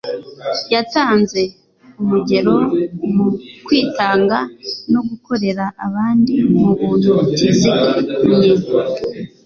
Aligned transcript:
Yatanze 0.73 1.41
umgero 2.01 2.55
mu 3.13 3.27
kwitanga 3.65 4.37
no 4.91 5.01
gukorera 5.09 5.65
abandi 5.87 6.33
mu 6.59 6.69
buntu 6.79 7.09
butizigamye. 7.17 8.51